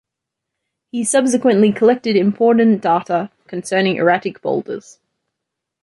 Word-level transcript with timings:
He 0.91 1.03
subsequently 1.03 1.71
collected 1.71 2.15
important 2.15 2.81
data 2.81 3.29
concerning 3.45 3.97
erratic 3.97 4.41
boulders. 4.41 4.97